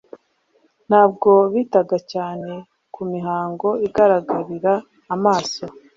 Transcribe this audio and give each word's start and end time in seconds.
Nubwo 0.89 1.31
bitaga 1.53 1.97
cyane 2.11 2.51
ku 2.93 3.01
mihango 3.11 3.67
igaragarira 3.87 4.73
amaso, 5.15 5.63